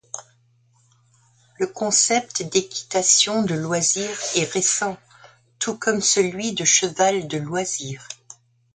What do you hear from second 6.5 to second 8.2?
de cheval de loisir.